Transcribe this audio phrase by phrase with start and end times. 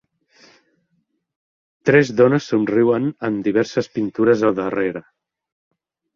[1.89, 5.05] Tres dones somriuen amb diverses pintures al darrere.